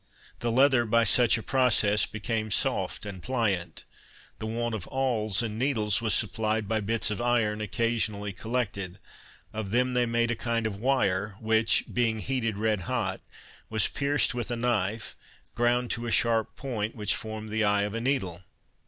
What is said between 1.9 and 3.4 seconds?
became soft and